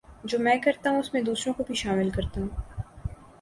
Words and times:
جو 0.23 0.39
میں 0.39 0.55
کرتا 0.63 0.89
ہوں 0.89 0.99
اس 0.99 1.13
میں 1.13 1.21
دوسروں 1.21 1.53
کو 1.53 1.63
بھی 1.67 1.75
شامل 1.75 2.09
کرتا 2.09 2.41
ہوں 2.41 2.49